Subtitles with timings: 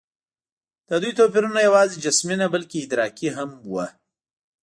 [0.87, 3.85] د دوی توپیرونه یواځې جسمي نه، بلکې ادراکي هم وو.